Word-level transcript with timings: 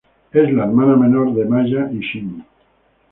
Es 0.31 0.51
la 0.51 0.63
hermana 0.63 0.95
menor 0.97 1.31
de 1.35 1.45
Maya 1.45 1.87
y 1.91 1.99
Shin. 1.99 2.43